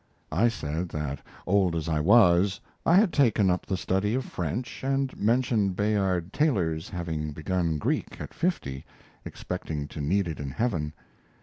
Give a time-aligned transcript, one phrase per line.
[0.31, 4.83] I said that, old as I was, I had taken up the study of French,
[4.83, 8.83] and mentioned Bayard Taylor's having begun Greek at fifty,
[9.25, 10.93] expecting to need it in heaven.